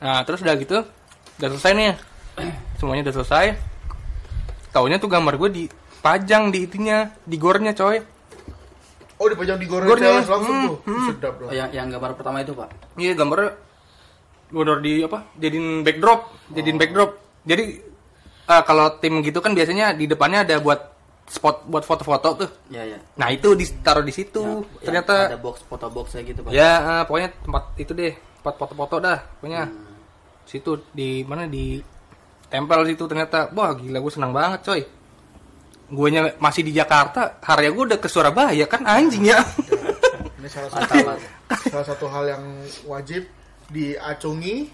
nah 0.00 0.24
terus 0.24 0.40
udah 0.40 0.56
gitu 0.56 0.80
udah 1.36 1.48
selesai 1.52 1.76
nih 1.76 1.92
semuanya 2.82 3.06
udah 3.06 3.14
selesai. 3.22 3.46
Taunya 4.74 4.98
tuh 4.98 5.10
gambar 5.12 5.38
gue 5.38 5.50
dipajang 5.62 6.50
di 6.50 6.66
itunya 6.66 7.14
di 7.22 7.36
gornya 7.38 7.76
coy 7.76 8.00
Oh 9.20 9.28
dipajang 9.28 9.60
di 9.60 9.68
goreng 9.68 9.84
Gorengnya, 9.84 10.24
CLS 10.24 10.32
langsung 10.32 10.56
hmm, 10.56 10.64
tuh. 10.64 10.76
Sedap 11.12 11.34
Oh, 11.36 11.44
lah. 11.44 11.52
yang 11.52 11.68
yang 11.76 11.86
gambar 11.92 12.16
pertama 12.16 12.40
itu 12.40 12.56
pak? 12.56 12.72
Iya 12.96 13.12
gambarnya 13.12 13.52
gue 14.50 14.62
udah 14.64 14.76
di 14.82 14.94
apa 15.04 15.18
jadiin 15.36 15.84
backdrop 15.84 16.20
jadiin 16.56 16.80
backdrop. 16.80 17.20
Jadi 17.44 17.64
eh, 18.48 18.62
kalau 18.64 18.96
tim 18.96 19.20
gitu 19.20 19.44
kan 19.44 19.52
biasanya 19.52 19.92
di 19.92 20.08
depannya 20.08 20.48
ada 20.48 20.56
buat 20.64 20.80
spot 21.28 21.68
buat 21.68 21.84
foto-foto 21.84 22.28
tuh. 22.40 22.50
Ya 22.72 22.88
ya 22.88 22.96
nah 23.20 23.28
itu 23.28 23.52
ditaruh 23.52 24.00
di 24.00 24.12
situ. 24.16 24.40
Uh, 24.40 24.64
ternyata 24.80 25.28
yang 25.28 25.36
ada 25.36 25.40
box 25.44 25.68
foto 25.68 25.86
boxnya 25.92 26.24
gitu 26.24 26.40
pak. 26.40 26.50
Ya 26.56 26.72
eh, 26.80 27.02
pokoknya 27.04 27.28
tempat 27.44 27.64
itu 27.76 27.92
deh 27.92 28.16
tempat 28.16 28.54
foto-foto 28.56 29.04
dah 29.04 29.20
pokoknya. 29.36 29.68
Hmm. 29.68 29.88
situ 30.48 30.82
di 30.96 31.22
mana 31.28 31.44
di 31.44 31.76
tempel 32.48 32.88
situ 32.88 33.04
ternyata. 33.04 33.52
Wah 33.52 33.76
gila 33.76 34.00
gue 34.00 34.12
senang 34.16 34.32
banget 34.32 34.64
coy 34.64 34.82
guanya 35.90 36.32
masih 36.36 36.62
di 36.62 36.72
Jakarta 36.72 37.38
hari 37.40 37.68
gue 37.68 37.84
udah 37.84 37.98
ke 37.98 38.06
Surabaya 38.06 38.64
kan 38.64 38.82
anjing 38.82 39.26
ya 39.26 39.42
Ini 40.36 40.48
salah 40.48 40.70
satu 40.72 40.94
Pak. 41.02 41.18
salah 41.66 41.86
satu 41.86 42.06
hal 42.06 42.24
yang 42.28 42.44
wajib 42.84 43.26
diacungi. 43.68 44.70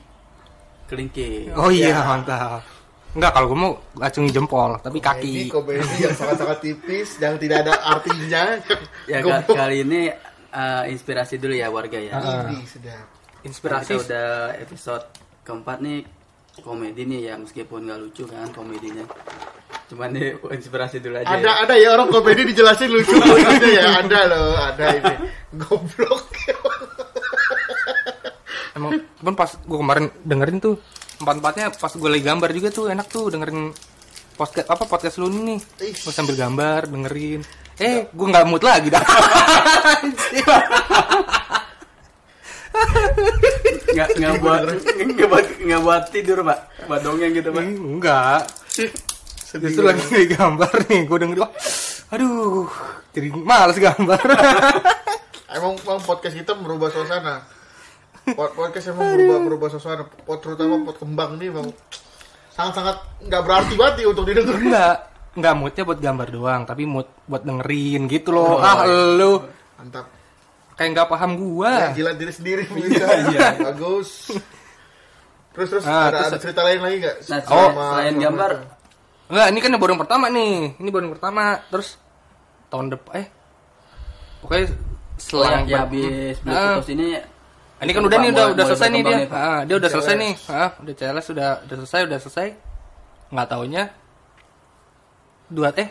kelingking 0.87 1.50
oh 1.52 1.68
iya 1.68 1.90
Ya. 1.90 2.00
mantap 2.00 2.62
Enggak 3.11 3.32
kalau 3.32 3.46
gue 3.49 3.58
mau 3.58 3.73
acungi 3.96 4.28
jempol 4.28 4.76
tapi 4.78 4.99
Ini 4.99 5.06
kaki 5.06 5.35
komedi 5.49 5.96
yang 5.99 6.12
sangat-sangat 6.14 6.58
tipis 6.61 7.16
yang 7.16 7.35
tidak 7.37 7.64
ada 7.64 7.73
artinya. 7.82 8.61
ya 9.08 9.18
kali 9.42 9.82
ini 9.82 10.12
eh, 10.46 10.82
inspirasi 10.87 11.37
dulu 11.37 11.52
ya 11.52 11.66
warga 11.66 11.96
ya 11.96 12.12
Ini 12.46 12.61
sedap. 12.62 13.06
inspirasi 13.42 13.92
kita 13.94 14.04
udah 14.04 14.28
episode 14.58 15.04
keempat 15.42 15.80
nih 15.80 16.04
komedi 16.58 17.02
nih 17.04 17.20
ya 17.23 17.35
meskipun 17.35 17.85
nggak 17.85 17.99
lucu 17.99 18.25
kan 18.25 18.49
komedinya 18.50 19.04
cuman 19.87 20.09
nih 20.11 20.35
inspirasi 20.50 20.99
dulu 20.99 21.14
aja 21.16 21.31
Ada 21.31 21.40
ya. 21.40 21.52
ada 21.62 21.75
ya 21.76 21.88
orang 21.95 22.11
komedi 22.11 22.43
dijelasin 22.45 22.90
lucu 22.90 23.14
gitu 23.14 23.66
ya. 23.71 24.02
Ada 24.02 24.21
loh, 24.26 24.55
ada 24.57 24.85
ini. 24.93 25.14
Goblok. 25.55 26.26
emang 28.76 28.93
cuman 29.16 29.35
pas 29.35 29.50
gue 29.57 29.78
kemarin 29.78 30.05
dengerin 30.21 30.59
tuh 30.59 30.76
empat 31.16 31.35
empatnya 31.40 31.66
pas 31.73 31.88
gue 31.88 32.05
lagi 32.07 32.21
gambar 32.23 32.50
juga 32.52 32.69
tuh 32.69 32.93
enak 32.93 33.07
tuh 33.09 33.33
dengerin 33.33 33.73
podcast 34.37 34.69
apa 34.69 34.85
podcast 34.85 35.16
lu 35.16 35.33
nih 35.33 35.57
Ih. 35.81 35.97
gue 35.97 36.12
sambil 36.12 36.37
gambar 36.37 36.85
dengerin 36.85 37.40
eh 37.78 38.05
gue 38.07 38.26
nggak 38.28 38.45
mood 38.45 38.61
lagi 38.61 38.93
dah 38.93 39.00
nggak 43.88 44.09
nggak 44.12 44.35
buat 44.45 44.61
nggak 44.85 45.28
buat 45.28 45.47
nggak 45.57 45.81
buat 45.81 46.05
tidur 46.12 46.45
pak 46.45 46.59
buat 46.85 47.00
dongeng 47.00 47.33
gitu 47.33 47.49
pak 47.49 47.64
enggak 47.64 48.40
justru 49.59 49.83
lagi 49.83 50.03
lagi 50.05 50.29
gambar 50.31 50.71
nih 50.85 51.01
gue 51.03 51.19
dengerin 51.19 51.41
wah, 51.41 51.53
aduh 52.09 52.69
jadi 53.11 53.29
males 53.33 53.77
gambar 53.77 54.21
Emang, 55.49 55.73
emang 55.79 56.03
podcast 56.03 56.37
kita 56.37 56.53
merubah 56.53 56.91
suasana. 56.91 57.41
Pod- 58.29 58.53
Podcast 58.53 58.91
emang 58.91 59.09
merubah 59.09 59.39
merubah 59.41 59.69
suasana. 59.71 60.05
Pod, 60.05 60.37
terutama 60.39 60.83
pot 60.83 60.97
kembang 60.97 61.37
nih 61.37 61.49
emang 61.49 61.73
sangat-sangat 62.51 62.97
nggak 63.23 63.43
berarti 63.43 63.73
banget 63.75 63.95
nih 63.97 64.07
untuk 64.07 64.25
didengar. 64.25 64.53
enggak 64.55 64.97
enggak 65.33 65.55
moodnya 65.55 65.83
buat 65.83 65.97
gambar 65.99 66.29
doang 66.29 66.63
tapi 66.65 66.83
mood 66.85 67.09
buat 67.23 67.41
dengerin 67.41 68.05
gitu 68.07 68.31
loh 68.31 68.57
ah 68.59 68.85
lu 68.85 69.45
Mantap. 69.77 70.09
kayak 70.75 70.91
nggak 70.93 71.09
paham 71.09 71.31
gua 71.37 71.71
Ya, 71.71 71.89
jilat 71.95 72.17
diri 72.17 72.33
sendiri 72.33 72.63
bisa. 72.67 73.05
Bagus. 73.73 74.33
Terus 75.53 75.69
terus 75.71 75.85
Ah, 75.85 76.11
ada, 76.11 76.17
terus- 76.19 76.29
ada 76.29 76.39
cerita 76.39 76.61
lain 76.63 76.81
lagi 76.81 76.97
nggak? 76.99 77.17
nah 77.23 77.41
Selama- 77.41 77.47
selain, 77.47 77.89
selain 77.89 78.15
gambar? 78.19 78.51
Enggak, 79.26 79.47
ini 79.50 79.59
kan 79.59 79.71
baru 79.75 79.90
yang 79.95 80.02
pertama 80.06 80.26
nih. 80.30 80.78
Ini 80.78 80.88
baru 80.95 81.02
yang 81.11 81.14
pertama. 81.18 81.45
Terus 81.71 81.88
tahun 82.71 82.87
depan 82.95 83.12
eh 83.23 83.26
pokoknya 84.42 84.66
oh, 84.66 84.71
selang 85.16 85.50
yang, 85.50 85.62
yang 85.66 85.66
ber- 85.66 85.83
habis 85.87 86.37
beli 86.42 86.54
putus 86.54 86.88
ini 86.92 87.06
ini 87.76 87.90
kan 87.92 88.02
udah 88.09 88.18
nih 88.21 88.30
udah 88.33 88.47
udah 88.56 88.64
selesai 88.73 88.88
nih 88.88 89.02
dia. 89.04 89.16
Ah, 89.28 89.61
dia 89.68 89.76
udah 89.76 89.90
selesai 89.92 90.14
nih. 90.16 90.33
Ah, 90.49 90.71
udah 90.80 90.95
CLS 90.97 91.25
sudah 91.28 91.49
udah 91.68 91.76
selesai, 91.85 92.00
udah 92.09 92.18
selesai. 92.25 92.47
Nggak 93.33 93.49
taunya 93.52 93.83
dua 95.52 95.71
eh 95.76 95.90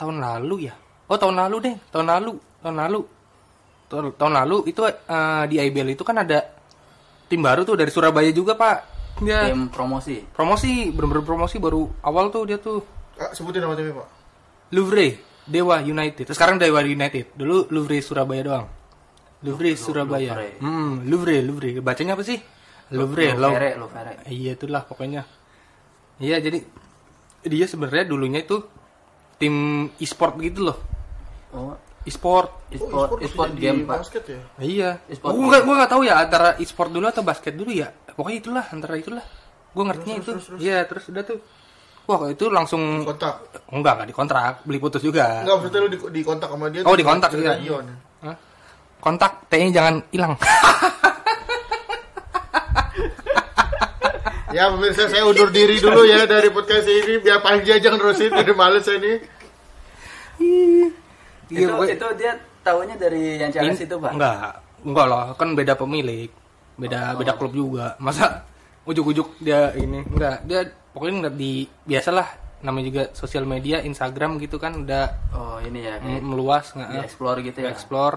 tahun 0.00 0.16
lalu 0.24 0.72
ya. 0.72 0.74
Oh, 1.08 1.16
tahun 1.16 1.36
lalu 1.40 1.56
deh, 1.64 1.74
tahun 1.92 2.06
lalu, 2.08 2.32
tahun 2.60 2.76
lalu. 2.76 3.00
Tahun, 3.88 4.04
tahun 4.20 4.32
lalu 4.44 4.56
itu 4.68 4.80
eh, 4.84 5.44
di 5.48 5.56
IBL 5.56 5.96
itu 5.96 6.04
kan 6.04 6.20
ada 6.20 6.44
tim 7.28 7.40
baru 7.40 7.64
tuh 7.64 7.76
dari 7.80 7.88
Surabaya 7.88 8.28
juga, 8.32 8.52
Pak. 8.56 8.97
Dia 9.18 9.50
tim 9.50 9.66
promosi 9.66 10.22
promosi, 10.30 10.88
bener-bener 10.88 11.22
promosi 11.22 11.56
baru 11.56 11.90
awal 12.00 12.30
tuh 12.30 12.44
dia 12.44 12.56
tuh 12.56 12.80
Ah, 13.14 13.34
sebutin 13.34 13.58
nama 13.58 13.74
timnya 13.74 13.98
pak. 13.98 14.08
Louvre, 14.70 15.06
Dewa 15.42 15.82
United. 15.82 16.30
Sekarang 16.30 16.54
Dewa 16.54 16.78
United. 16.80 17.34
Dulu 17.34 17.66
Louvre 17.68 17.98
Surabaya 17.98 18.42
doang. 18.46 18.66
Louvre 19.42 19.74
Surabaya. 19.74 20.38
Louvre. 20.38 20.50
Hmm, 20.62 20.92
Louvre, 21.02 21.36
Louvre. 21.42 21.70
Bacanya 21.80 22.14
apa 22.14 22.22
sih? 22.22 22.38
Louvre, 22.88 23.34
lo 23.34 23.42
Lou- 23.42 23.52
fere 23.52 23.70
lo 23.74 23.86
fere 23.86 24.22
Iya 24.24 24.54
itulah 24.54 24.86
pokoknya. 24.86 25.26
Iya 26.18 26.38
jadi 26.38 26.62
dia 27.42 27.66
sebenarnya 27.66 28.06
dulunya 28.06 28.38
itu 28.40 28.62
tim 29.36 29.54
e-sport 29.98 30.38
gitu 30.38 30.62
loh. 30.66 30.78
oh 31.50 31.74
E-sport. 32.08 32.72
e-sport 32.72 33.20
Oh, 33.20 33.24
e-sport 33.24 33.50
bisa 33.52 33.60
game 33.60 33.84
pak 33.84 34.00
Basket 34.00 34.24
ya. 34.24 34.40
Iya. 34.56 34.90
E-sport. 35.12 35.32
Gue 35.36 35.44
nggak 35.44 35.62
gue 35.68 35.74
nggak 35.76 35.90
tahu 35.92 36.02
ya 36.08 36.14
antara 36.16 36.48
e-sport 36.56 36.90
dulu 36.90 37.06
atau 37.06 37.20
basket 37.20 37.54
dulu 37.54 37.70
ya. 37.70 37.92
Pokoknya 37.92 38.38
itulah 38.40 38.64
antara 38.72 38.94
itulah. 38.96 39.24
Gue 39.76 39.84
ngertinya 39.84 40.16
itu. 40.24 40.32
Iya 40.56 40.88
terus 40.88 41.04
udah 41.12 41.22
tuh. 41.22 41.38
Wah 42.08 42.24
itu 42.32 42.48
langsung 42.48 43.04
Kontak. 43.04 43.68
enggak 43.68 43.92
enggak 44.00 44.08
dikontrak, 44.08 44.54
beli 44.64 44.80
putus 44.80 45.04
juga. 45.04 45.44
Enggak 45.44 45.60
maksudnya 45.60 45.80
lu 45.84 45.88
di, 45.92 45.98
di 46.08 46.20
kontak 46.24 46.48
sama 46.48 46.72
dia. 46.72 46.80
Oh, 46.80 46.96
terus 46.96 46.98
di 46.98 47.04
kontak, 47.04 47.28
cerita 47.36 47.52
iya. 47.60 47.68
Ion. 47.68 47.86
Hah? 48.24 48.36
Kontak 48.96 49.32
T-nya 49.52 49.68
jangan 49.70 49.94
hilang. 50.08 50.32
Ya 54.48 54.72
pemirsa 54.72 55.12
saya 55.12 55.28
undur 55.28 55.52
diri 55.52 55.76
dulu 55.76 56.08
ya 56.08 56.24
dari 56.24 56.48
podcast 56.48 56.88
ini 56.88 57.20
biar 57.20 57.44
Panji 57.44 57.68
aja 57.68 57.92
nerusin 57.92 58.32
udah 58.32 58.56
males 58.56 58.80
saya 58.80 58.96
ini. 58.96 59.14
Iya, 61.48 61.64
itu, 61.64 61.72
gue- 61.72 61.88
itu 61.90 62.06
dia 62.16 62.32
tahunya 62.60 62.94
dari 62.94 63.22
yang 63.36 63.48
CLS 63.48 63.80
itu 63.82 63.96
pak 63.96 64.12
Enggak, 64.12 64.36
enggak 64.82 65.06
lah, 65.06 65.24
kan 65.34 65.48
beda 65.52 65.74
pemilik. 65.74 66.28
Beda 66.76 67.12
beda 67.14 67.32
klub 67.34 67.52
juga. 67.52 67.96
Masa 67.98 68.44
ujuk-ujuk 68.84 69.36
dia 69.38 69.72
ini 69.74 70.00
enggak, 70.02 70.44
dia 70.44 70.60
pokoknya 70.92 71.14
enggak 71.18 71.34
di 71.34 71.52
biasalah 71.82 72.28
namanya 72.58 72.86
juga 72.86 73.02
sosial 73.12 73.44
media, 73.44 73.78
Instagram 73.80 74.36
gitu 74.38 74.58
kan 74.58 74.74
udah 74.78 75.04
oh 75.30 75.56
ini 75.58 75.78
ya 75.80 75.96
kayak 75.96 76.20
meluas 76.20 76.70
nggak 76.70 76.88
di 76.88 76.98
explore 77.00 77.38
gitu 77.40 77.58
ya 77.60 77.70
explore. 77.70 78.16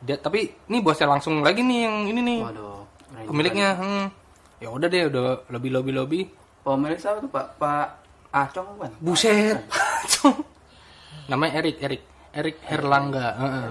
Dia 0.00 0.16
tapi 0.16 0.52
ini 0.66 0.78
bosnya 0.78 1.08
langsung 1.08 1.40
lagi 1.40 1.60
nih 1.60 1.78
yang 1.82 1.96
ini 2.06 2.20
nih. 2.20 2.38
waduh 2.40 2.80
Pemiliknya, 3.22 3.68
hmm. 3.76 4.04
Ya 4.58 4.68
udah 4.68 4.86
deh, 4.86 5.06
udah 5.06 5.46
lobby 5.48 5.68
lobby 5.68 5.92
lobby. 5.92 6.20
pemilik 6.62 6.94
siapa 6.94 7.18
tuh 7.18 7.26
pak 7.26 7.58
pak 7.58 7.86
Acong 8.30 8.78
bukan 8.78 8.90
Buset. 8.98 9.58
Namanya 11.26 11.52
Erik, 11.58 11.76
Erik. 11.78 12.02
Erik 12.32 12.56
Herlangga. 12.64 13.28
heeh. 13.36 13.64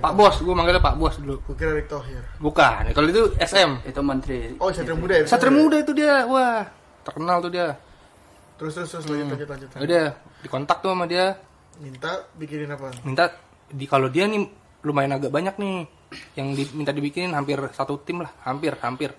Pak 0.00 0.12
Bos, 0.12 0.40
gue 0.40 0.50
manggilnya 0.50 0.80
Pak 0.80 0.96
Bos 0.96 1.20
dulu. 1.20 1.36
Gue 1.44 1.54
kira 1.54 1.70
Erick 1.72 1.84
Thohir. 1.86 2.24
Bukan, 2.38 2.88
kalau 2.90 3.08
itu 3.08 3.28
SM. 3.36 3.70
itu 3.84 4.00
menteri 4.00 4.56
Oh, 4.56 4.72
Satria 4.72 4.96
Muda 4.96 5.14
ya. 5.20 5.24
Satria 5.28 5.52
Muda 5.52 5.76
itu 5.78 5.92
dia, 5.92 6.24
wah 6.24 6.64
terkenal 7.04 7.38
tuh 7.38 7.52
dia. 7.52 7.76
Terus 8.56 8.72
terus 8.72 8.88
terus 8.90 9.04
lanjut 9.04 9.28
lanjut 9.28 9.48
lanjut. 9.52 9.68
Ya 9.68 9.78
Udah 9.78 10.06
dikontak 10.40 10.80
tuh 10.80 10.90
sama 10.90 11.04
dia, 11.04 11.36
Minta 11.76 12.24
bikinin 12.32 12.72
apa? 12.72 12.88
minta 13.04 13.28
di 13.68 13.84
kalau 13.84 14.08
dia 14.08 14.24
nih 14.24 14.48
lumayan 14.80 15.12
agak 15.12 15.28
banyak 15.28 15.52
nih 15.60 15.84
yang 16.32 16.56
diminta 16.56 16.88
dibikinin 16.90 17.36
hampir 17.36 17.60
satu 17.70 18.00
tim 18.00 18.24
lah, 18.24 18.32
hampir 18.40 18.72
hampir 18.80 19.12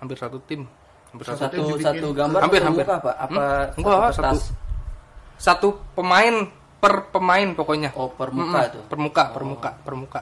hampir 0.00 0.16
satu 0.16 0.40
tim, 0.40 0.64
hampir 1.12 1.24
satu 1.26 1.44
satu 1.52 1.62
satu 1.76 2.06
gambar 2.16 2.40
Hampir, 2.40 2.60
satu 2.64 2.68
hampir. 2.72 2.84
apa 2.88 3.10
apa 3.12 3.40
Hmm? 3.68 3.76
Enggak, 3.76 4.08
satu 4.10 4.36
satu 5.36 5.68
pemain 5.92 6.48
per 6.86 7.10
pemain 7.10 7.48
pokoknya. 7.50 7.90
oh 7.92 8.08
per 8.08 8.30
muka 8.30 8.60
Mm-mm, 8.62 8.72
tuh 8.72 8.82
Per 8.86 8.94
muka, 8.96 9.22
per 9.28 9.42
muka, 9.42 9.70
per 9.74 9.94
muka. 9.94 10.20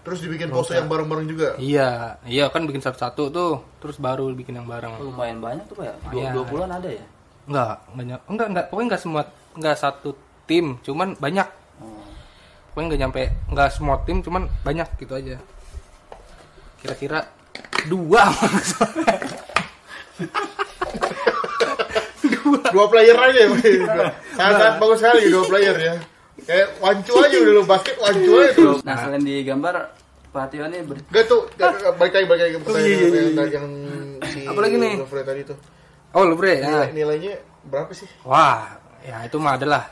Terus 0.00 0.22
dibikin 0.22 0.48
pose 0.48 0.72
yang 0.72 0.86
bareng-bareng 0.86 1.26
juga. 1.26 1.48
Iya, 1.58 2.16
iya 2.24 2.46
kan 2.48 2.62
bikin 2.62 2.78
satu-satu 2.78 3.22
tuh, 3.28 3.52
terus 3.76 3.98
baru 3.98 4.30
bikin 4.32 4.54
yang 4.54 4.64
bareng. 4.64 4.96
lumayan 4.96 5.42
banyak 5.42 5.66
tuh 5.66 5.76
pak 5.76 5.84
ya 5.84 5.94
dua, 5.98 6.08
Lumayan. 6.08 6.32
dua 6.32 6.44
bulan 6.46 6.68
ada 6.72 6.88
ya 6.88 7.04
Enggak, 7.46 7.74
banyak. 7.92 8.20
Enggak, 8.26 8.46
enggak. 8.48 8.64
Pokoknya 8.66 8.86
enggak 8.88 9.02
semua 9.02 9.22
enggak 9.52 9.76
satu 9.76 10.10
tim, 10.46 10.66
cuman 10.80 11.08
banyak. 11.14 11.48
oh. 11.78 12.02
Pokoknya 12.70 12.86
enggak 12.86 13.00
nyampe 13.02 13.22
enggak 13.46 13.68
semua 13.70 13.96
tim, 14.02 14.16
cuman 14.18 14.42
banyak 14.62 14.88
gitu 14.96 15.12
aja. 15.12 15.36
Kira-kira 16.78 17.26
dua 17.86 18.30
maksudnya. 18.30 19.14
dua 22.76 22.86
player 22.86 23.16
aja 23.16 23.40
ya 23.40 23.48
sangat 24.36 24.54
sangat 24.54 24.74
bagus 24.76 24.98
sekali 25.00 25.20
dua 25.32 25.44
player 25.48 25.76
ya 25.80 25.94
kayak 26.44 26.68
wancu 26.78 27.12
aja 27.16 27.36
udah 27.40 27.52
lu 27.56 27.64
basket 27.64 27.96
wancu 27.96 28.30
aja 28.36 28.50
terus 28.52 28.80
Nah, 28.84 28.96
selain 29.00 29.24
di 29.24 29.40
gambar 29.40 29.74
Pak 30.28 30.52
Tio 30.52 30.68
ini 30.68 30.84
ber- 30.84 31.00
Gak 31.08 31.24
tuh, 31.24 31.48
gak- 31.56 31.80
gak- 31.80 31.96
balik 31.96 32.12
lagi, 32.12 32.26
balik 32.28 32.42
lagi 32.44 32.52
ke 32.52 32.60
pertanyaan 32.60 32.92
iya, 32.92 33.06
iya, 33.08 33.24
yang, 33.24 33.48
yang 33.48 33.66
si 34.28 34.40
Apalagi 34.44 34.76
nih? 34.76 34.94
Lovre 35.00 35.22
tadi 35.24 35.40
tuh. 35.48 35.56
Oh, 36.12 36.28
lu 36.28 36.36
bre. 36.36 36.60
Ya. 36.60 36.68
Nilai, 36.68 36.88
nilainya 36.92 37.32
berapa 37.64 37.88
sih? 37.96 38.04
Wah, 38.20 38.76
ya 39.00 39.24
itu 39.24 39.40
mah 39.40 39.56
adalah. 39.56 39.88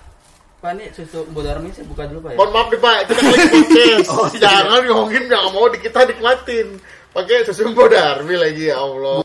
Pak 0.60 0.76
ini 0.76 0.92
susu 0.92 1.24
Bodarmi 1.32 1.72
saya 1.72 1.88
buka 1.88 2.04
dulu 2.04 2.28
Pak 2.28 2.30
ya. 2.32 2.36
Mohon 2.36 2.50
maaf 2.52 2.68
nih 2.68 2.80
Pak, 2.84 2.96
kita 3.08 3.20
lagi 3.24 3.46
podcast. 3.48 4.32
Jangan 4.36 4.80
ngomongin 4.84 5.24
yang 5.32 5.48
mau 5.48 5.66
di 5.72 5.78
kita 5.80 6.00
nikmatin. 6.04 6.68
Pakai 7.16 7.48
susu 7.48 7.64
darmi 7.72 8.34
lagi 8.36 8.68
ya 8.68 8.76
Allah. 8.76 9.23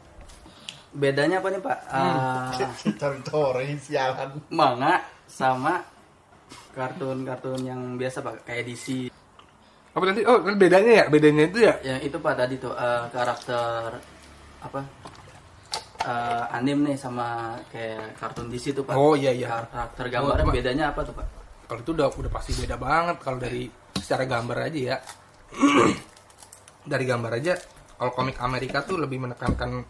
Bedanya 0.89 1.37
apa 1.37 1.47
nih 1.53 1.61
Pak? 1.61 1.77
Ah, 1.87 2.49
Cari 3.01 3.19
tori 3.21 3.77
sialan. 3.77 4.41
manga 4.49 4.97
sama 5.29 5.77
kartun-kartun 6.73 7.61
yang 7.61 7.81
biasa 7.93 8.25
Pak, 8.25 8.45
kayak 8.45 8.65
DC. 8.65 9.13
Apa 9.93 10.03
nanti? 10.05 10.21
Oh, 10.25 10.41
kan 10.41 10.57
bedanya 10.57 10.91
ya? 11.01 11.05
Bedanya 11.09 11.43
itu 11.45 11.59
ya? 11.61 11.73
Yang 11.85 12.09
itu 12.09 12.17
Pak 12.17 12.33
tadi 12.35 12.55
tuh 12.57 12.73
eh, 12.73 13.03
karakter 13.09 13.87
apa? 14.59 14.81
Eh, 15.99 16.45
anim 16.55 16.81
nih 16.81 16.97
sama 16.97 17.53
kayak 17.69 18.17
kartun 18.17 18.49
DC 18.49 18.73
tuh 18.73 18.81
Pak. 18.81 18.97
Oh, 18.97 19.13
iya, 19.13 19.29
iya. 19.29 19.61
Karakter 19.69 20.09
gambarnya 20.09 20.45
Oh, 20.47 20.53
bedanya 20.53 20.85
apa 20.89 21.05
tuh 21.05 21.13
Pak? 21.13 21.27
Kalau 21.69 21.79
itu 21.85 21.91
udah 21.93 22.07
udah 22.09 22.31
pasti 22.33 22.51
beda 22.57 22.81
banget 22.81 23.17
kalau 23.21 23.37
dari 23.37 23.69
secara 23.93 24.25
gambar 24.25 24.57
aja 24.65 24.79
ya. 24.93 24.97
dari 26.91 27.05
gambar 27.05 27.31
aja 27.37 27.53
kalau 27.93 28.11
komik 28.15 28.37
Amerika 28.41 28.81
tuh 28.81 28.97
lebih 28.97 29.21
menekankan 29.21 29.83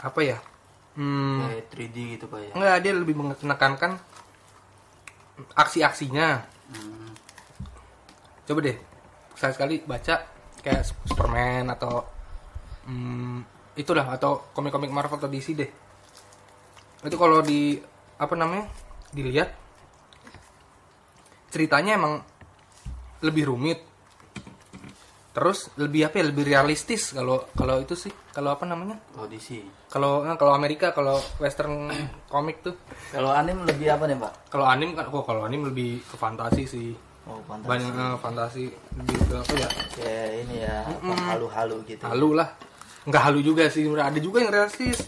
apa 0.00 0.20
ya? 0.24 0.38
Hmm, 0.98 1.46
Kayak 1.46 1.64
3D 1.70 1.96
gitu 2.18 2.24
Pak 2.26 2.40
ya. 2.42 2.50
enggak 2.56 2.76
dia 2.82 2.92
lebih 2.96 3.14
menekankan 3.16 3.96
aksi-aksinya. 5.54 6.44
Hmm. 6.74 7.10
Coba 8.44 8.60
deh, 8.66 8.76
saya 9.38 9.52
sekali 9.54 9.80
baca 9.86 10.26
kayak 10.60 10.82
Superman 11.06 11.70
atau 11.70 12.04
hmm, 12.84 13.46
itulah 13.78 14.04
atau 14.10 14.50
komik-komik 14.52 14.90
Marvel 14.90 15.16
atau 15.16 15.30
DC 15.30 15.54
deh. 15.54 15.70
Itu 17.06 17.16
kalau 17.16 17.40
di 17.40 17.78
apa 18.20 18.34
namanya 18.36 18.68
dilihat 19.14 19.48
ceritanya 21.50 21.96
emang 21.96 22.20
lebih 23.22 23.48
rumit. 23.48 23.80
Terus 25.30 25.70
lebih 25.78 26.10
apa 26.10 26.18
ya 26.18 26.24
lebih 26.26 26.42
realistis 26.42 27.14
kalau 27.14 27.46
kalau 27.54 27.78
itu 27.78 27.94
sih 27.94 28.10
kalau 28.34 28.50
apa 28.50 28.66
namanya? 28.66 28.98
Kalau 29.14 29.30
DC. 29.30 29.62
kalau 29.86 30.12
nah, 30.26 30.34
kalau 30.34 30.52
Amerika 30.58 30.90
kalau 30.90 31.22
Western 31.38 31.86
komik 32.32 32.66
tuh. 32.66 32.74
Kalau 33.14 33.30
anim 33.30 33.62
lebih 33.62 33.94
apa 33.94 34.10
nih 34.10 34.18
Pak? 34.18 34.32
kalau 34.50 34.66
anim 34.66 34.90
kan 34.98 35.06
oh 35.14 35.22
kalau 35.22 35.46
anim 35.46 35.62
lebih 35.62 36.02
ke 36.02 36.18
fantasi 36.18 36.66
sih. 36.66 36.90
Oh, 37.30 37.38
pantas. 37.46 37.68
banyak 37.68 37.94
eh, 37.94 38.16
fantasi 38.18 38.64
lebih 38.98 39.16
ke 39.22 39.34
apa 39.38 39.52
ya? 39.54 39.68
Kayak 39.94 40.28
ini 40.42 40.56
ya, 40.66 40.76
halu-halu 41.30 41.76
gitu. 41.86 42.02
halu 42.02 42.34
lah. 42.34 42.48
Nggak 43.06 43.22
halu 43.22 43.40
juga 43.44 43.70
sih 43.70 43.86
ada 43.86 44.18
juga 44.18 44.42
yang 44.42 44.50
realistis. 44.50 45.06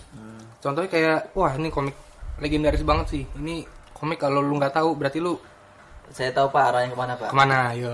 Contohnya 0.63 0.87
kayak 0.87 1.35
wah 1.35 1.51
ini 1.59 1.75
komik 1.75 1.99
legendaris 2.39 2.87
banget 2.87 3.07
sih. 3.11 3.23
Ini 3.27 3.67
komik 3.91 4.23
kalau 4.23 4.39
lu 4.39 4.55
nggak 4.55 4.79
tahu 4.79 4.95
berarti 4.95 5.19
lu 5.19 5.35
Saya 6.13 6.31
tahu 6.31 6.53
Pak 6.53 6.63
arahnya 6.71 6.93
ke 6.93 6.99
mana 6.99 7.15
Pak. 7.19 7.29
ke 7.33 7.37
mana? 7.37 7.73
Yo 7.75 7.91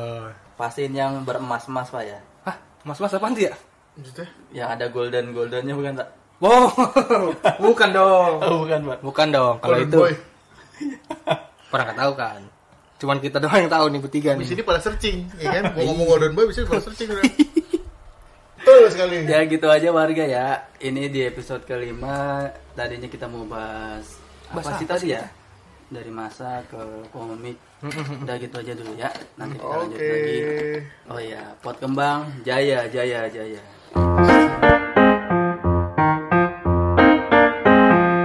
Pastiin 0.59 0.91
yang 0.91 1.23
beremas-emas 1.23 1.89
Pak 1.89 2.03
ya. 2.03 2.19
Hah, 2.43 2.57
mas 2.83 2.99
mas 2.99 3.15
apaan 3.15 3.31
sih 3.33 3.47
ya 3.47 3.55
Maksudnya? 3.95 4.27
Yang 4.51 4.69
ada 4.75 4.85
golden 4.91 5.25
goldennya 5.31 5.75
bukan 5.75 5.95
Pak? 5.97 6.09
wow 6.39 6.67
bukan 7.65 7.89
dong 7.91 8.35
Oh 8.39 8.57
bukan 8.63 8.81
Pak. 8.85 8.99
bukan 9.03 9.27
dong 9.31 9.55
kalau 9.59 9.75
Golden 9.75 9.87
itu 9.87 9.99
Boy. 9.99 10.15
orang 11.75 11.85
nggak 11.87 11.99
tahu 11.99 12.13
kan 12.15 12.41
cuman 12.99 13.19
kita 13.19 13.39
doang 13.39 13.61
yang 13.63 13.71
tahu 13.71 13.87
nih 13.89 14.01
bertiga 14.01 14.31
Di 14.35 14.43
nih 14.43 14.47
sini 14.49 14.63
pada 14.63 14.83
searching, 14.83 15.31
ya 15.39 15.55
kan? 15.55 15.71
Mau 15.79 15.95
ngomong 15.95 16.07
Golden 16.09 16.33
Boy, 16.35 16.51
bisa 16.51 16.67
pada 16.67 16.83
searching 16.83 17.07
udah. 17.09 17.23
Betul 18.59 18.85
sekali. 18.91 19.17
Ya 19.23 19.47
gitu 19.47 19.65
aja 19.65 19.89
warga 19.89 20.25
ya. 20.27 20.67
Ini 20.77 21.07
di 21.07 21.23
episode 21.23 21.63
kelima. 21.63 22.51
Tadinya 22.75 23.07
kita 23.07 23.25
mau 23.25 23.47
bahas 23.47 24.19
apa 24.51 24.61
Bahas 24.61 24.77
sih 24.77 24.85
apa 24.85 24.93
tadi 24.93 25.03
sih 25.07 25.11
ya? 25.15 25.23
Dari 25.89 26.13
masa 26.13 26.61
ke 26.69 26.81
komik. 27.09 27.57
Udah 28.25 28.37
gitu 28.37 28.61
aja 28.61 28.73
dulu 28.77 28.93
ya. 28.95 29.09
Nanti 29.41 29.57
kita 29.57 29.77
lanjut 29.77 29.99
Oke. 29.99 30.13
lagi. 30.13 30.39
Oh 31.09 31.21
ya, 31.21 31.43
pot 31.65 31.77
kembang, 31.81 32.29
jaya, 32.45 32.85
jaya, 32.93 33.25
jaya. 33.33 34.38